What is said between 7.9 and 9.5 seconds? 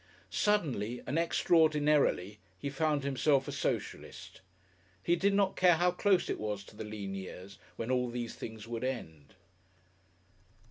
all these things would end.